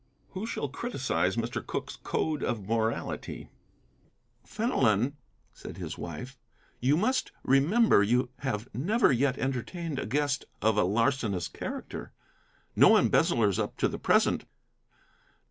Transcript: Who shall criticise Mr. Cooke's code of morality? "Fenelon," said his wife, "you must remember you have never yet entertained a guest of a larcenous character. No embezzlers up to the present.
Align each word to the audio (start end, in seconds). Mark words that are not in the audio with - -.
Who 0.29 0.47
shall 0.47 0.67
criticise 0.67 1.35
Mr. 1.35 1.63
Cooke's 1.63 1.95
code 1.95 2.43
of 2.43 2.67
morality? 2.67 3.49
"Fenelon," 4.43 5.15
said 5.53 5.77
his 5.77 5.95
wife, 5.95 6.39
"you 6.79 6.97
must 6.97 7.31
remember 7.43 8.01
you 8.01 8.31
have 8.39 8.67
never 8.73 9.11
yet 9.11 9.37
entertained 9.37 9.99
a 9.99 10.07
guest 10.07 10.45
of 10.59 10.75
a 10.75 10.81
larcenous 10.83 11.47
character. 11.47 12.13
No 12.75 12.97
embezzlers 12.97 13.59
up 13.59 13.77
to 13.77 13.87
the 13.87 13.99
present. 13.99 14.45